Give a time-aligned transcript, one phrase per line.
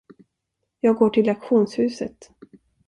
[0.79, 2.29] Jag går till auktionshuset.